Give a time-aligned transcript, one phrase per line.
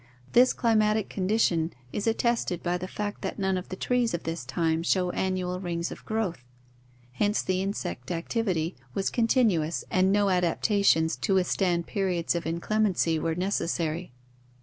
[0.31, 4.43] This climatic condition is attested by the fact that none of the trees of this
[4.43, 6.43] time show annual rings of growth.
[7.19, 12.47] INSECTS 457 Hence the insect activity was continuous and no adaptations to withstand periods of
[12.47, 14.11] inclemency were necessary.